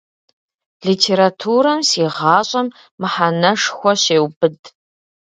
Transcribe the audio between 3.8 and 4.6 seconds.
щеубыд.